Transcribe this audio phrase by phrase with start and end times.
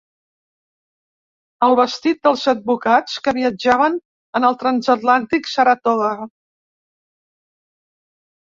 [1.67, 3.99] El vestit dels advocats que viatjaven
[4.41, 6.11] en el transatlàntic Saratoga.